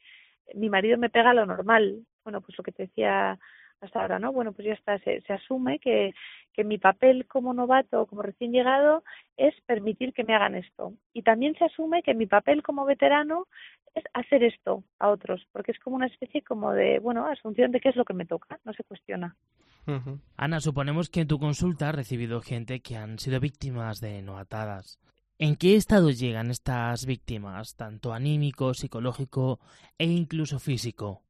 [0.54, 2.04] mi marido me pega lo normal.
[2.22, 3.38] Bueno, pues lo que te decía
[3.84, 4.32] hasta ahora, ¿no?
[4.32, 6.14] Bueno, pues ya está, se, se asume que,
[6.52, 9.04] que mi papel como novato o como recién llegado
[9.36, 10.94] es permitir que me hagan esto.
[11.12, 13.46] Y también se asume que mi papel como veterano
[13.94, 17.80] es hacer esto a otros, porque es como una especie como de, bueno, asunción de
[17.80, 19.36] qué es lo que me toca, no se cuestiona.
[20.36, 24.38] Ana, suponemos que en tu consulta has recibido gente que han sido víctimas de no
[24.38, 24.98] atadas.
[25.38, 29.58] ¿En qué estado llegan estas víctimas, tanto anímico, psicológico
[29.98, 31.22] e incluso físico?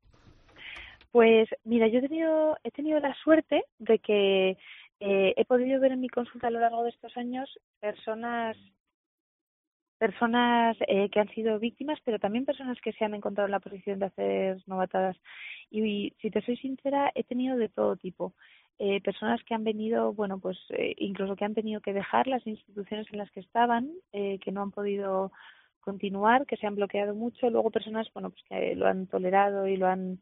[1.14, 4.58] Pues mira, yo he tenido, he tenido la suerte de que
[4.98, 7.48] eh, he podido ver en mi consulta a lo largo de estos años
[7.78, 8.56] personas
[9.96, 13.60] personas eh, que han sido víctimas, pero también personas que se han encontrado en la
[13.60, 15.16] posición de hacer novatadas.
[15.70, 18.34] Y, si te soy sincera, he tenido de todo tipo.
[18.80, 22.44] Eh, personas que han venido, bueno, pues eh, incluso que han tenido que dejar las
[22.44, 25.30] instituciones en las que estaban, eh, que no han podido
[25.80, 27.50] continuar, que se han bloqueado mucho.
[27.50, 30.18] Luego personas, bueno, pues que lo han tolerado y lo han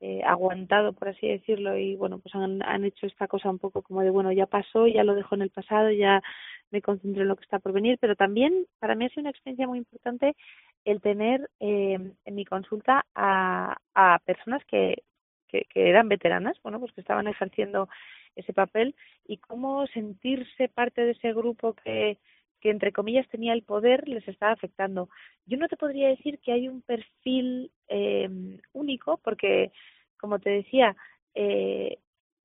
[0.00, 3.82] eh, aguantado, por así decirlo, y bueno, pues han, han hecho esta cosa un poco
[3.82, 6.22] como de, bueno, ya pasó, ya lo dejo en el pasado, ya
[6.70, 9.30] me concentro en lo que está por venir, pero también para mí ha sido una
[9.30, 10.36] experiencia muy importante
[10.84, 15.02] el tener eh, en mi consulta a, a personas que,
[15.48, 17.88] que, que eran veteranas, bueno, pues que estaban ejerciendo
[18.34, 18.94] ese papel
[19.26, 22.18] y cómo sentirse parte de ese grupo que,
[22.60, 25.08] que entre comillas tenía el poder les estaba afectando.
[25.46, 28.28] Yo no te podría decir que hay un perfil eh,
[28.72, 29.72] único porque,
[30.18, 30.96] como te decía,
[31.34, 31.98] eh,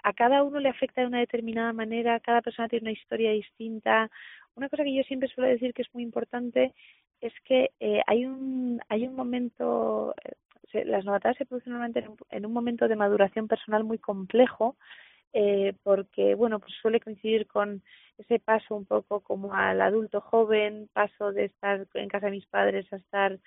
[0.04, 4.10] a cada uno le afecta de una determinada manera, cada persona tiene una historia distinta.
[4.56, 6.74] Una cosa que yo siempre suelo decir que es muy importante
[7.22, 10.16] es que eh, hay un hay un momento
[10.72, 14.00] se, las novatadas se producen normalmente en un, en un momento de maduración personal muy
[14.00, 14.76] complejo
[15.34, 17.82] eh, porque bueno pues suele coincidir con
[18.18, 22.46] ese paso un poco como al adulto joven paso de estar en casa de mis
[22.48, 23.40] padres a estar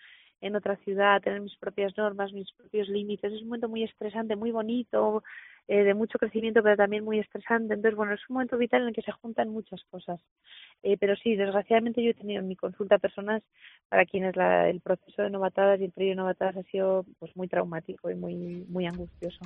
[0.44, 3.32] en otra ciudad tener mis propias normas mis propios límites.
[3.32, 5.24] Es un momento muy estresante muy bonito
[5.66, 7.72] eh, de mucho crecimiento pero también muy estresante.
[7.72, 10.20] Entonces bueno es un momento vital en el que se juntan muchas cosas.
[10.82, 13.42] Eh, pero sí desgraciadamente yo he tenido en mi consulta personas
[13.88, 17.34] para quienes la, el proceso de novatadas y el periodo de novatadas ha sido pues
[17.36, 19.40] muy traumático y muy muy angustioso.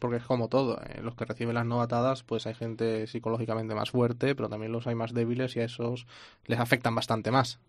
[0.00, 3.92] Porque es como todo, eh, los que reciben las novatadas, pues hay gente psicológicamente más
[3.92, 6.06] fuerte, pero también los hay más débiles y a esos
[6.46, 7.60] les afectan bastante más.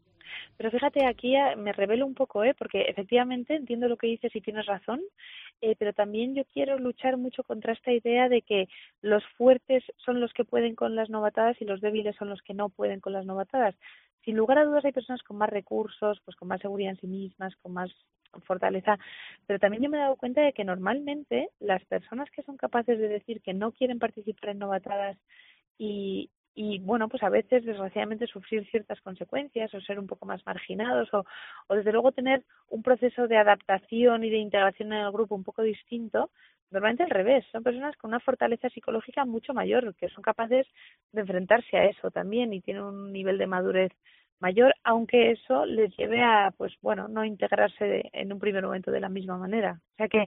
[0.58, 2.54] Pero fíjate, aquí eh, me revelo un poco, ¿eh?
[2.58, 5.02] porque efectivamente entiendo lo que dices y tienes razón,
[5.62, 8.68] eh, pero también yo quiero luchar mucho contra esta idea de que
[9.02, 12.54] los fuertes son los que pueden con las novatadas y los débiles son los que
[12.54, 13.76] no pueden con las novatadas.
[14.24, 17.08] Sin lugar a dudas hay personas con más recursos, pues con más seguridad en sí
[17.08, 17.92] mismas, con más
[18.46, 18.98] fortaleza,
[19.46, 22.98] pero también yo me he dado cuenta de que normalmente las personas que son capaces
[22.98, 25.18] de decir que no quieren participar en novatadas
[25.78, 30.46] y, y bueno, pues a veces desgraciadamente sufrir ciertas consecuencias o ser un poco más
[30.46, 31.26] marginados o,
[31.68, 35.44] o desde luego tener un proceso de adaptación y de integración en el grupo un
[35.44, 36.30] poco distinto,
[36.70, 40.68] normalmente al revés, son personas con una fortaleza psicológica mucho mayor, que son capaces
[41.12, 43.92] de enfrentarse a eso también y tienen un nivel de madurez
[44.40, 48.92] mayor, aunque eso les lleve a, pues bueno, no integrarse de, en un primer momento
[48.92, 49.80] de la misma manera.
[49.94, 50.26] O sea que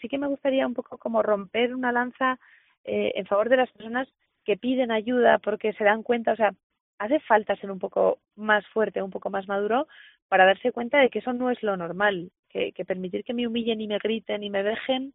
[0.00, 2.38] sí que me gustaría un poco como romper una lanza
[2.84, 4.08] eh, en favor de las personas
[4.48, 6.54] que piden ayuda porque se dan cuenta, o sea,
[6.98, 9.86] hace falta ser un poco más fuerte, un poco más maduro
[10.26, 13.46] para darse cuenta de que eso no es lo normal, que, que permitir que me
[13.46, 15.12] humillen y me griten y me dejen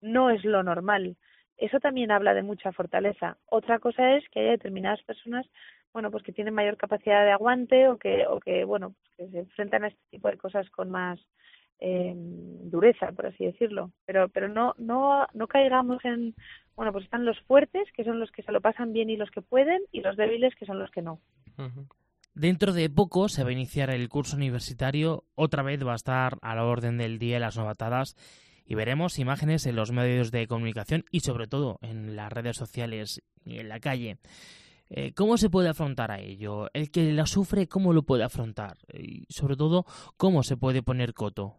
[0.00, 1.16] no es lo normal.
[1.56, 3.38] Eso también habla de mucha fortaleza.
[3.46, 5.44] Otra cosa es que hay determinadas personas,
[5.92, 9.38] bueno, pues que tienen mayor capacidad de aguante o que, o que bueno, que se
[9.40, 11.18] enfrentan a este tipo de cosas con más
[11.80, 13.92] eh, dureza, por así decirlo.
[14.04, 16.34] Pero, pero no, no, no caigamos en,
[16.74, 19.30] bueno, pues están los fuertes, que son los que se lo pasan bien y los
[19.30, 21.20] que pueden, y los débiles, que son los que no.
[22.34, 26.38] Dentro de poco se va a iniciar el curso universitario, otra vez va a estar
[26.42, 28.14] a la orden del día las novatadas
[28.66, 33.22] y veremos imágenes en los medios de comunicación y sobre todo en las redes sociales
[33.44, 34.18] y en la calle.
[34.90, 36.68] Eh, ¿Cómo se puede afrontar a ello?
[36.72, 38.76] El que la sufre, ¿cómo lo puede afrontar?
[38.92, 39.84] Y sobre todo,
[40.16, 41.56] ¿cómo se puede poner coto?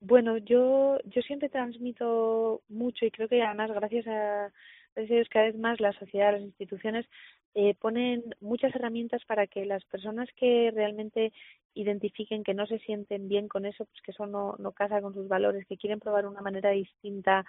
[0.00, 4.52] Bueno, yo, yo siempre transmito mucho y creo que además gracias a,
[4.94, 7.06] gracias cada vez más la sociedad, las instituciones
[7.54, 11.32] eh, ponen muchas herramientas para que las personas que realmente
[11.74, 15.14] identifiquen que no se sienten bien con eso, pues que eso no, no casa con
[15.14, 17.44] sus valores, que quieren probar una manera distinta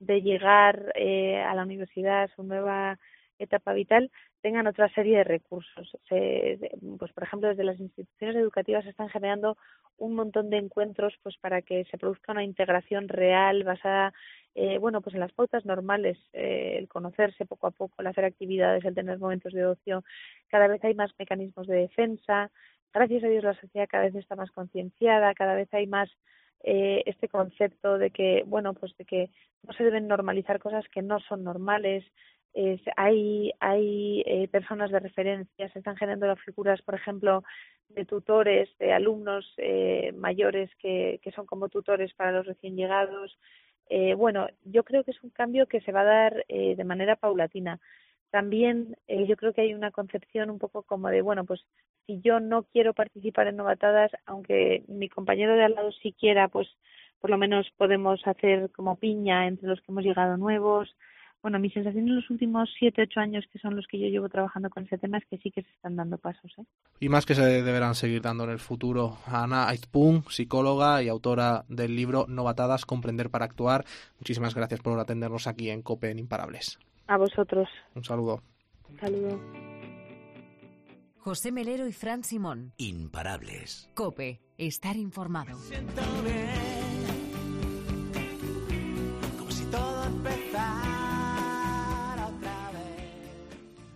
[0.00, 2.98] de llegar eh, a la universidad, su nueva
[3.44, 5.90] etapa vital, tengan otra serie de recursos.
[6.08, 6.58] Se,
[6.98, 9.56] pues, por ejemplo, desde las instituciones educativas se están generando
[9.98, 14.12] un montón de encuentros pues para que se produzca una integración real basada
[14.54, 18.24] eh, bueno pues en las pautas normales eh, el conocerse poco a poco el hacer
[18.24, 20.04] actividades el tener momentos de ocio
[20.48, 22.50] cada vez hay más mecanismos de defensa
[22.92, 26.10] gracias a Dios la sociedad cada vez está más concienciada cada vez hay más
[26.64, 29.30] eh, este concepto de que bueno pues de que
[29.62, 32.04] no se deben normalizar cosas que no son normales
[32.54, 37.42] es, hay hay eh, personas de referencia, se están generando las figuras, por ejemplo,
[37.94, 43.38] de tutores, de alumnos eh, mayores que, son como tutores para los recién llegados.
[43.88, 46.84] Eh, bueno, yo creo que es un cambio que se va a dar eh, de
[46.84, 47.80] manera paulatina.
[48.30, 51.60] También eh, yo creo que hay una concepción un poco como de, bueno, pues
[52.06, 56.48] si yo no quiero participar en novatadas, aunque mi compañero de al lado sí quiera,
[56.48, 56.68] pues
[57.20, 60.96] por lo menos podemos hacer como piña entre los que hemos llegado nuevos
[61.42, 64.28] bueno, mi sensación en los últimos siete, ocho años que son los que yo llevo
[64.28, 66.52] trabajando con ese tema es que sí que se están dando pasos.
[66.58, 66.64] ¿eh?
[67.00, 69.18] Y más que se deberán seguir dando en el futuro.
[69.26, 73.84] Ana Aizpun, psicóloga y autora del libro Novatadas, Comprender para Actuar.
[74.18, 76.78] Muchísimas gracias por atendernos aquí en COPE en Imparables.
[77.08, 77.68] A vosotros.
[77.94, 78.42] Un saludo.
[78.88, 79.40] Un saludo.
[81.18, 82.72] José Melero y Fran Simón.
[82.78, 83.88] Imparables.
[83.94, 85.56] Cope, estar informado.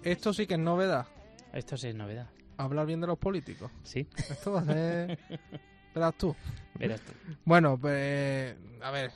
[0.06, 1.06] Esto sí que es novedad.
[1.52, 2.28] Esto sí es novedad.
[2.58, 3.72] Hablar bien de los políticos.
[3.82, 5.18] Sí, Esto va a ser...
[5.94, 6.36] Verás tú.
[6.78, 7.12] verás tú.
[7.44, 9.10] Bueno, pues, a ver,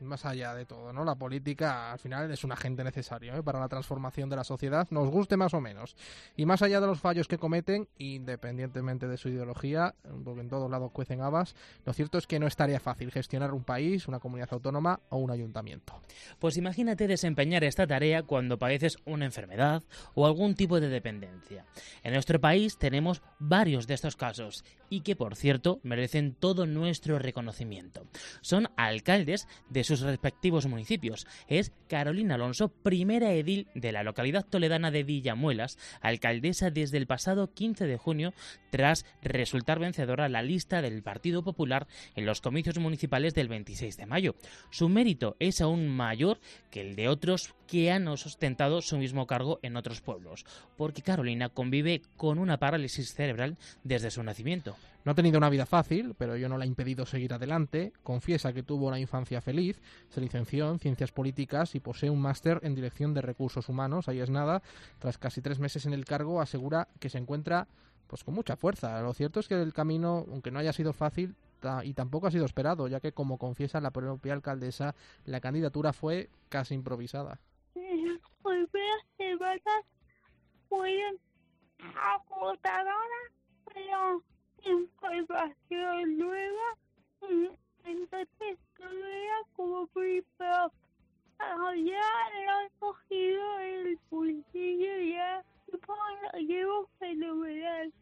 [0.00, 1.04] más allá de todo, ¿no?
[1.04, 3.42] La política al final es un agente necesario ¿eh?
[3.42, 5.96] para la transformación de la sociedad, nos guste más o menos.
[6.36, 10.70] Y más allá de los fallos que cometen, independientemente de su ideología, porque en todos
[10.70, 14.20] lados cuecen habas, lo cierto es que no es tarea fácil gestionar un país, una
[14.20, 16.00] comunidad autónoma o un ayuntamiento.
[16.38, 19.82] Pues imagínate desempeñar esta tarea cuando padeces una enfermedad
[20.14, 21.64] o algún tipo de dependencia.
[22.02, 27.18] En nuestro país tenemos varios de estos casos y que, por cierto, merecen todo nuestro
[27.18, 28.06] reconocimiento.
[28.40, 31.26] Son alcaldes de sus respectivos municipios.
[31.48, 37.52] Es Carolina Alonso, primera edil de la localidad toledana de Villamuelas, alcaldesa desde el pasado
[37.52, 38.32] 15 de junio,
[38.70, 44.06] tras resultar vencedora la lista del Partido Popular en los comicios municipales del 26 de
[44.06, 44.34] mayo.
[44.70, 46.38] Su mérito es aún mayor
[46.70, 50.44] que el de otros que han ostentado su mismo cargo en otros pueblos,
[50.76, 54.76] porque Carolina convive con una parálisis cerebral desde su nacimiento.
[55.04, 57.92] No ha tenido una vida fácil, pero ello no le ha impedido seguir adelante.
[58.02, 62.60] Confiesa que tuvo una infancia feliz, se licenció en Ciencias Políticas y posee un máster
[62.62, 64.08] en Dirección de Recursos Humanos.
[64.08, 64.62] Ahí es nada.
[64.98, 67.68] Tras casi tres meses en el cargo, asegura que se encuentra
[68.06, 69.00] pues con mucha fuerza.
[69.00, 71.36] Lo cierto es que el camino, aunque no haya sido fácil
[71.84, 76.30] y tampoco ha sido esperado, ya que como confiesa la propia alcaldesa, la candidatura fue
[76.48, 77.40] casi improvisada.
[81.80, 83.32] Agotadoras,
[83.72, 84.22] pero
[84.64, 86.76] información nueva,
[87.84, 90.72] entonces todo era como muy pro.
[91.38, 97.92] Ahora lo he cogido el pulsillo ya, lo llevo fenomenal.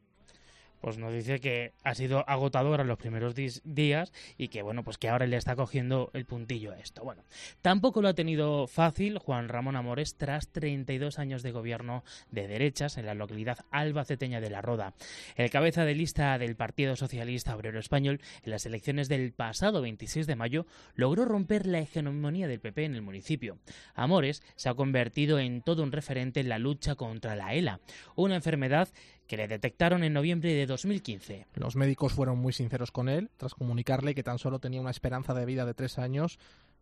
[0.81, 5.09] Pues nos dice que ha sido agotadora los primeros días y que bueno, pues que
[5.09, 7.03] ahora le está cogiendo el puntillo a esto.
[7.03, 7.25] Bueno,
[7.63, 12.99] tampoco lo ha tenido fácil Juan Ramón Amores tras 32 años de gobierno de derechas
[12.99, 14.95] en la localidad albaceteña de La Roda.
[15.37, 20.27] El cabeza de lista del Partido Socialista Obrero Español en las elecciones del pasado 26
[20.27, 23.59] de mayo logró romper la hegemonía del PP en el municipio.
[23.95, 27.81] Amores se ha convertido en todo un referente en la lucha contra la ELA,
[28.15, 28.89] una enfermedad
[29.27, 31.47] que le detectaron en noviembre de 2015.
[31.55, 35.35] Los médicos fueron muy sinceros con él, tras comunicarle que tan solo tenía una esperanza
[35.35, 36.39] de vida de tres años.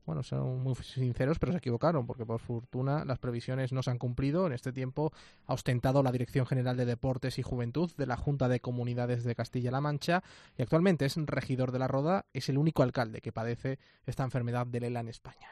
[0.06, 3.98] Bueno, son muy sinceros, pero se equivocaron, porque por fortuna las previsiones no se han
[3.98, 4.46] cumplido.
[4.46, 5.12] En este tiempo
[5.46, 9.34] ha ostentado la Dirección General de Deportes y Juventud de la Junta de Comunidades de
[9.34, 10.22] Castilla-La Mancha
[10.58, 12.26] y actualmente es regidor de la Roda.
[12.34, 15.48] Es el único alcalde que padece esta enfermedad de Lela en España.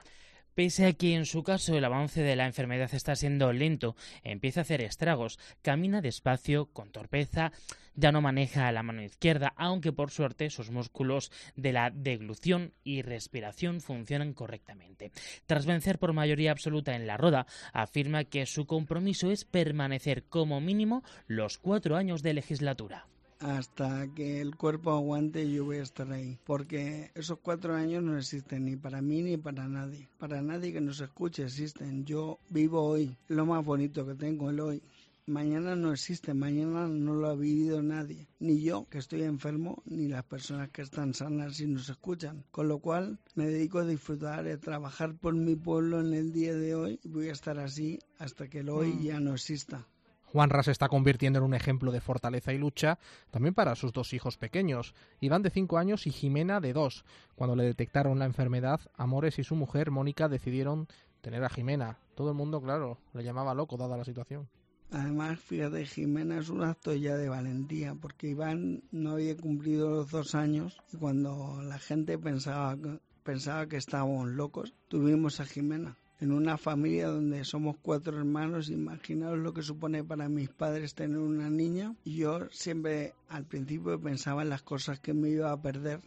[0.54, 4.60] Pese a que en su caso el avance de la enfermedad está siendo lento, empieza
[4.60, 7.52] a hacer estragos, camina despacio, con torpeza,
[7.94, 13.02] ya no maneja la mano izquierda, aunque por suerte sus músculos de la deglución y
[13.02, 15.12] respiración funcionan correctamente.
[15.46, 20.60] Tras vencer por mayoría absoluta en la roda, afirma que su compromiso es permanecer como
[20.60, 23.06] mínimo los cuatro años de legislatura.
[23.42, 26.38] Hasta que el cuerpo aguante yo voy a estar ahí.
[26.44, 30.08] Porque esos cuatro años no existen ni para mí ni para nadie.
[30.18, 32.04] Para nadie que nos escuche existen.
[32.04, 33.16] Yo vivo hoy.
[33.28, 34.82] Lo más bonito que tengo el hoy.
[35.26, 40.08] Mañana no existe, mañana no lo ha vivido nadie, ni yo que estoy enfermo, ni
[40.08, 42.44] las personas que están sanas y nos escuchan.
[42.50, 46.56] Con lo cual me dedico a disfrutar, a trabajar por mi pueblo en el día
[46.56, 49.86] de hoy y voy a estar así hasta que el hoy ya no exista.
[50.32, 52.98] Juanra se está convirtiendo en un ejemplo de fortaleza y lucha
[53.30, 57.04] también para sus dos hijos pequeños, Iván de 5 años y Jimena de 2.
[57.34, 60.88] Cuando le detectaron la enfermedad, Amores y su mujer, Mónica, decidieron
[61.20, 61.98] tener a Jimena.
[62.14, 64.48] Todo el mundo, claro, le llamaba loco dada la situación.
[64.90, 70.10] Además, fíjate, Jimena es un acto ya de valentía, porque Iván no había cumplido los
[70.10, 72.78] dos años y cuando la gente pensaba,
[73.22, 75.98] pensaba que estábamos locos, tuvimos a Jimena.
[76.22, 81.18] En una familia donde somos cuatro hermanos, imaginaos lo que supone para mis padres tener
[81.18, 81.96] una niña.
[82.04, 85.98] Yo siempre al principio pensaba en las cosas que me iba a perder,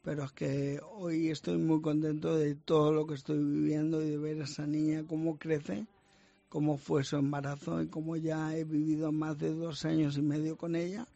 [0.00, 4.16] pero es que hoy estoy muy contento de todo lo que estoy viviendo y de
[4.16, 5.86] ver a esa niña cómo crece
[6.48, 10.58] cómo fue su embarazo y cómo ya he vivido más de dos años y medio
[10.58, 11.06] con ella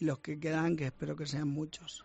[0.00, 2.04] y los que quedan, que espero que sean muchos.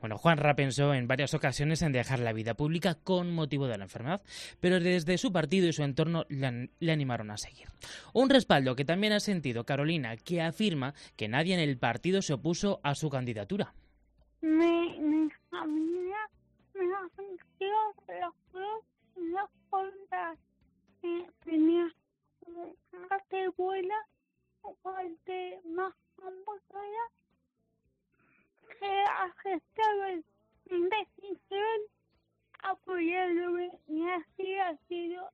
[0.00, 3.84] Bueno, Juanra pensó en varias ocasiones en dejar la vida pública con motivo de la
[3.84, 4.22] enfermedad,
[4.60, 7.68] pero desde su partido y su entorno le, le, animaron a seguir.
[8.12, 12.34] Un respaldo que también ha sentido Carolina, que afirma que nadie en el partido se
[12.34, 13.72] opuso a su candidatura.
[14.42, 16.28] Mi, mi familia
[16.74, 17.76] me ha sentido
[18.20, 18.84] los pros
[19.16, 20.38] y los contras.
[21.02, 21.90] Eh, tenía
[23.08, 23.94] parte buena
[24.62, 27.10] o parte más complicada
[28.78, 30.24] que aceptaban
[30.70, 31.78] mi decisión
[32.62, 35.30] apoyándome y así ha sido.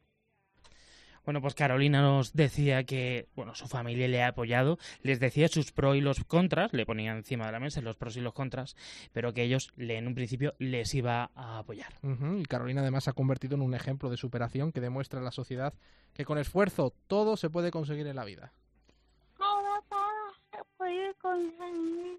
[1.30, 5.70] Bueno, pues Carolina nos decía que, bueno, su familia le ha apoyado, les decía sus
[5.70, 8.74] pros y los contras, le ponía encima de la mesa los pros y los contras,
[9.12, 11.92] pero que ellos le, en un principio les iba a apoyar.
[12.02, 12.40] Uh -huh.
[12.40, 15.30] Y Carolina además se ha convertido en un ejemplo de superación que demuestra a la
[15.30, 15.72] sociedad
[16.14, 18.52] que con esfuerzo todo se puede conseguir en la vida.
[19.38, 22.18] Ahora todo se puede conseguir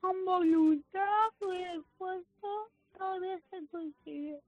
[0.00, 4.40] con voluntad, con esfuerzo, todo se consigue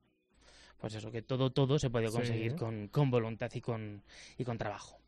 [0.82, 2.58] pues eso, que todo, todo se puede conseguir Sí.
[2.58, 4.02] con, con voluntad y con,
[4.36, 4.98] y con trabajo.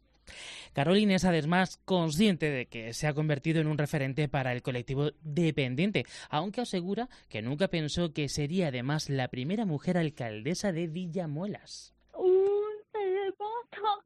[0.73, 5.11] Carolina es además consciente de que se ha convertido en un referente para el colectivo
[5.21, 11.95] dependiente, aunque asegura que nunca pensó que sería además la primera mujer alcaldesa de Villamuelas.
[12.17, 14.05] Un terremoto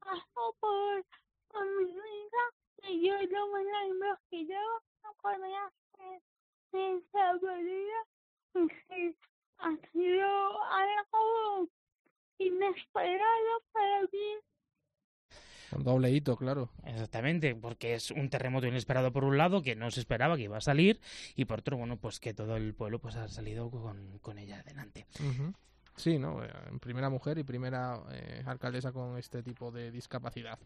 [0.00, 1.04] pasó por,
[1.48, 4.82] por mi vida y yo no me la imaginaba
[5.20, 6.20] cuando ya se,
[6.72, 7.02] se
[8.88, 9.14] que
[9.62, 11.68] ha sido algo
[12.38, 14.36] inesperado para mí.
[15.74, 16.68] Un doble hito, claro.
[16.84, 20.58] Exactamente, porque es un terremoto inesperado por un lado, que no se esperaba que iba
[20.58, 21.00] a salir,
[21.34, 24.60] y por otro, bueno, pues que todo el pueblo pues ha salido con, con ella
[24.60, 25.06] adelante.
[25.20, 25.54] Uh -huh.
[25.96, 26.42] Sí, ¿no?
[26.42, 30.58] Eh, Primera mujer y primera eh, alcaldesa con este tipo de discapacidad.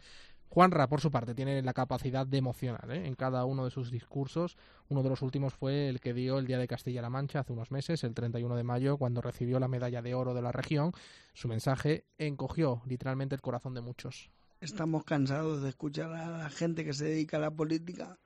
[0.48, 3.06] Juanra, por su parte, tiene la capacidad de emocionar ¿eh?
[3.06, 4.56] en cada uno de sus discursos.
[4.88, 7.70] Uno de los últimos fue el que dio el Día de Castilla-La Mancha hace unos
[7.70, 10.92] meses, el 31 de mayo, cuando recibió la medalla de oro de la región.
[11.34, 14.30] Su mensaje encogió literalmente el corazón de muchos.
[14.60, 18.18] Estamos cansados de escuchar a la gente que se dedica a la política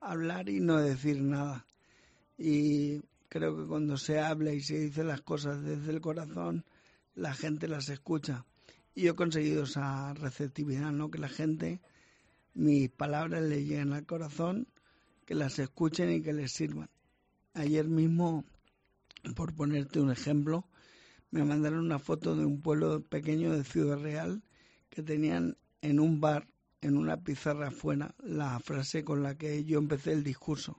[0.00, 1.66] hablar y no decir nada.
[2.36, 6.64] Y creo que cuando se habla y se dice las cosas desde el corazón,
[7.14, 8.44] la gente las escucha.
[8.98, 11.08] Y he conseguido esa receptividad, ¿no?
[11.08, 11.80] Que la gente,
[12.54, 14.66] mis palabras le lleguen al corazón,
[15.24, 16.90] que las escuchen y que les sirvan.
[17.54, 18.44] Ayer mismo,
[19.36, 20.66] por ponerte un ejemplo,
[21.30, 24.42] me mandaron una foto de un pueblo pequeño de Ciudad Real
[24.90, 26.48] que tenían en un bar,
[26.80, 30.76] en una pizarra afuera, la frase con la que yo empecé el discurso.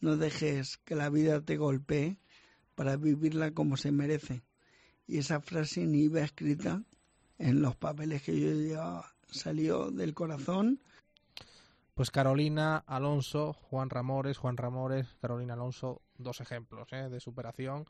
[0.00, 2.18] No dejes que la vida te golpee
[2.74, 4.42] para vivirla como se merece.
[5.06, 6.82] Y esa frase ni iba escrita
[7.38, 9.12] en los papeles que yo llevaba.
[9.30, 10.80] Salió del corazón.
[11.94, 17.08] Pues Carolina Alonso, Juan Ramores, Juan Ramores, Carolina Alonso, dos ejemplos ¿eh?
[17.10, 17.84] de superación.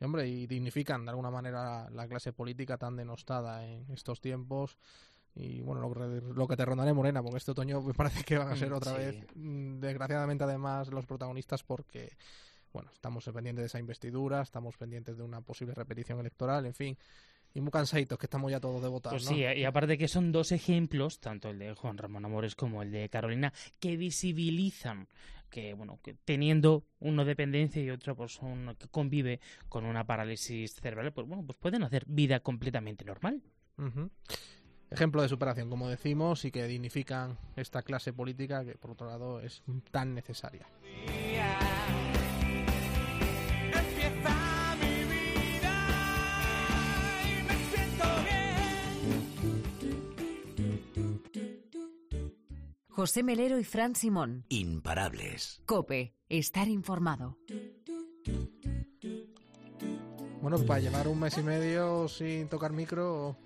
[0.00, 4.76] Y, hombre, y dignifican de alguna manera la clase política tan denostada en estos tiempos.
[5.34, 8.36] Y bueno, lo, que- lo que te rondaré, Morena, porque este otoño me parece que
[8.38, 8.98] van a ser Mm, otra sí.
[8.98, 12.16] vez, mm, desgraciadamente, además, los protagonistas, porque
[12.72, 16.98] bueno, estamos pendientes de esa investidura, estamos pendientes de una posible repetición electoral, en fin.
[17.58, 19.30] Y muy cansaditos, que estamos ya todos de votar, Pues ¿no?
[19.30, 22.92] sí, y aparte que son dos ejemplos, tanto el de Juan Ramón Amores como el
[22.92, 25.08] de Carolina, que visibilizan
[25.50, 30.72] que, bueno, que teniendo uno dependencia y otro pues uno que convive con una parálisis
[30.74, 33.42] cerebral, pues bueno, pues pueden hacer vida completamente normal.
[34.88, 39.40] Ejemplo de superación, como decimos, y que dignifican esta clase política que, por otro lado,
[39.40, 40.68] es tan necesaria.
[40.84, 42.07] Empieza
[52.98, 54.44] José Melero y Fran Simón.
[54.48, 55.62] Imparables.
[55.66, 56.16] Cope.
[56.28, 57.38] Estar informado.
[60.42, 63.36] Bueno, para llevar un mes y medio sin tocar micro,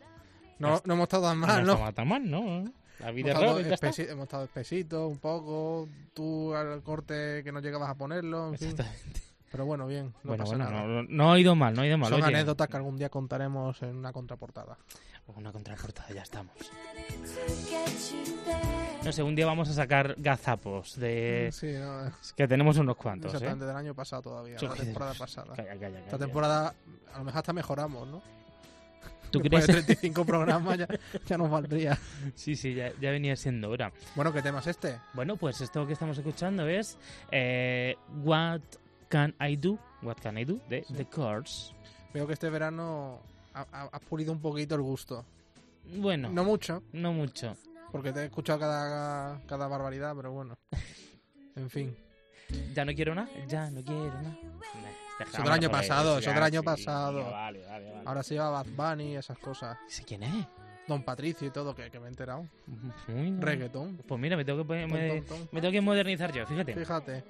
[0.59, 1.73] no, no hemos estado tan mal, no ¿no?
[1.75, 2.65] estamos tan mal, ¿no?
[2.99, 3.91] La vida Hemos es estado, rara, ya está.
[3.91, 8.59] espesi- hemos estado espesitos un poco, tú al corte que no llegabas a ponerlo, en
[8.59, 8.69] fin.
[8.71, 9.21] Exactamente.
[9.51, 10.87] Pero bueno, bien, no bueno, pasa bueno, nada.
[10.87, 12.09] no, no ha ido mal, no ha ido mal.
[12.09, 14.79] Son Oye, anécdotas que algún día contaremos en una contraportada.
[15.27, 16.53] Una contraportada, ya estamos.
[19.05, 21.49] No sé, un día vamos a sacar gazapos de...
[21.53, 23.37] Sí, no, Es que tenemos unos cuantos, ¿eh?
[23.37, 25.55] exactamente del año pasado todavía, la temporada pasada.
[25.55, 26.75] Calla, calla, Esta temporada
[27.15, 28.23] a lo mejor hasta mejoramos, ¿no?
[29.31, 29.87] ¿Tú Después crees?
[29.87, 30.87] de 35 programas ya,
[31.27, 31.99] ya nos valdría.
[32.35, 33.91] Sí, sí, ya, ya venía siendo hora.
[34.15, 34.99] Bueno, ¿qué tema es este?
[35.15, 36.99] Bueno, pues esto que estamos escuchando es
[37.31, 38.61] eh, What
[39.09, 39.79] Can I Do?
[40.03, 40.59] What Can I Do?
[40.69, 41.73] De The Course.
[42.13, 43.21] Veo que este verano
[43.55, 45.25] has pulido un poquito el gusto.
[45.97, 47.57] Bueno, No mucho, no mucho.
[47.91, 50.55] porque te he escuchado cada, cada barbaridad, pero bueno.
[51.57, 51.95] En fin.
[52.75, 53.29] ¿Ya no quiero nada?
[53.47, 54.39] Ya no quiero nada.
[55.21, 57.31] Eso del año pasado, eso del año pasado.
[57.31, 58.03] Vale, vale, vale.
[58.07, 59.77] Ahora se lleva Bad Bunny y esas cosas.
[59.87, 60.47] ¿Sé quién es?
[60.89, 62.47] Don Patricio y todo, que, que me he enterado.
[63.09, 63.37] Uy.
[63.39, 63.99] Reggaetón.
[64.09, 66.75] Pues mira, me tengo que, poner- me, tengo que modernizar yo, fíjate.
[66.75, 67.25] Fíjate.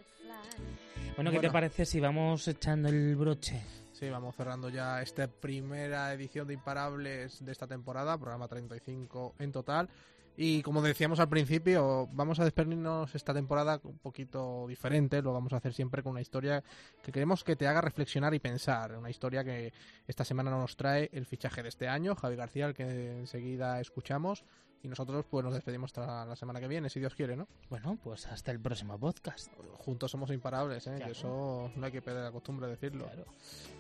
[1.17, 3.61] Bueno, ¿qué te parece si vamos echando el broche?
[4.03, 9.53] Sí, vamos cerrando ya esta primera edición de Imparables de esta temporada, programa 35 en
[9.53, 9.89] total.
[10.37, 15.53] Y como decíamos al principio, vamos a despedirnos esta temporada un poquito diferente, lo vamos
[15.53, 16.65] a hacer siempre con una historia
[17.03, 18.97] que queremos que te haga reflexionar y pensar.
[18.97, 19.73] Una historia que
[20.07, 24.45] esta semana nos trae el fichaje de este año, Javi García, al que enseguida escuchamos.
[24.85, 27.47] Y nosotros pues nos despedimos hasta la semana que viene, si Dios quiere, ¿no?
[27.71, 29.53] Bueno, pues hasta el próximo podcast.
[29.75, 30.95] Juntos somos imparables, ¿eh?
[30.97, 31.13] Claro.
[31.13, 33.05] Eso no hay que perder la costumbre de decirlo.
[33.05, 33.27] Claro.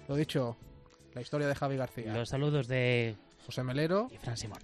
[0.06, 0.56] Lo dicho,
[1.14, 2.14] la historia de Javi García.
[2.14, 4.08] Los saludos de José Melero.
[4.12, 4.60] y Fran Simón.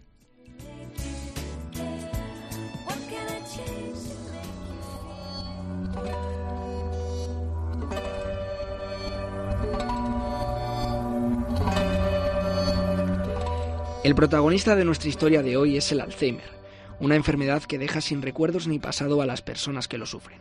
[14.08, 16.50] El protagonista de nuestra historia de hoy es el Alzheimer,
[16.98, 20.40] una enfermedad que deja sin recuerdos ni pasado a las personas que lo sufren.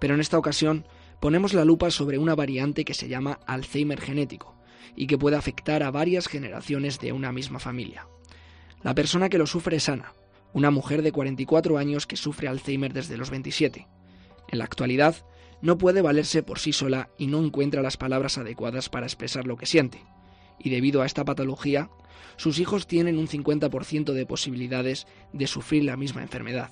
[0.00, 0.88] Pero en esta ocasión
[1.20, 4.56] ponemos la lupa sobre una variante que se llama Alzheimer genético
[4.96, 8.08] y que puede afectar a varias generaciones de una misma familia.
[8.82, 10.12] La persona que lo sufre es Ana,
[10.52, 13.86] una mujer de 44 años que sufre Alzheimer desde los 27.
[14.48, 15.14] En la actualidad,
[15.62, 19.56] no puede valerse por sí sola y no encuentra las palabras adecuadas para expresar lo
[19.56, 20.04] que siente.
[20.58, 21.90] Y debido a esta patología,
[22.36, 26.70] sus hijos tienen un 50% de posibilidades de sufrir la misma enfermedad.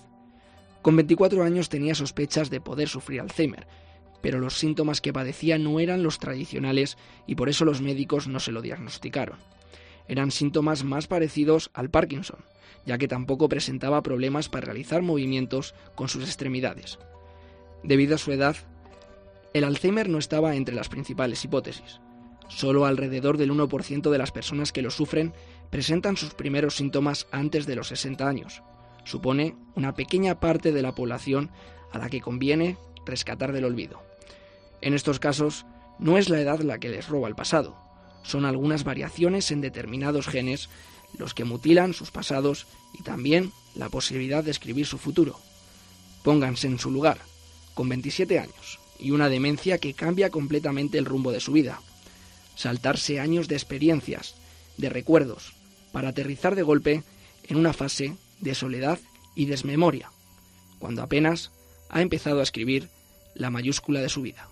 [0.82, 3.66] Con 24 años tenía sospechas de poder sufrir Alzheimer,
[4.20, 8.40] pero los síntomas que padecía no eran los tradicionales y por eso los médicos no
[8.40, 9.38] se lo diagnosticaron.
[10.08, 12.40] Eran síntomas más parecidos al Parkinson,
[12.84, 16.98] ya que tampoco presentaba problemas para realizar movimientos con sus extremidades.
[17.82, 18.56] Debido a su edad,
[19.54, 22.00] el Alzheimer no estaba entre las principales hipótesis.
[22.48, 25.32] Solo alrededor del 1% de las personas que lo sufren
[25.70, 28.62] presentan sus primeros síntomas antes de los 60 años.
[29.04, 31.50] Supone una pequeña parte de la población
[31.92, 32.76] a la que conviene
[33.06, 34.02] rescatar del olvido.
[34.80, 35.66] En estos casos,
[35.98, 37.76] no es la edad la que les roba el pasado,
[38.24, 40.68] son algunas variaciones en determinados genes
[41.16, 42.66] los que mutilan sus pasados
[42.98, 45.38] y también la posibilidad de escribir su futuro.
[46.24, 47.18] Pónganse en su lugar.
[47.74, 51.80] con 27 años y una demencia que cambia completamente el rumbo de su vida.
[52.54, 54.34] Saltarse años de experiencias,
[54.76, 55.54] de recuerdos,
[55.92, 57.02] para aterrizar de golpe
[57.44, 58.98] en una fase de soledad
[59.34, 60.10] y desmemoria,
[60.78, 61.50] cuando apenas
[61.88, 62.88] ha empezado a escribir
[63.34, 64.48] la mayúscula de su vida.